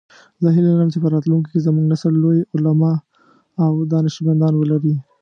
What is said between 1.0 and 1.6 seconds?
په راتلونکي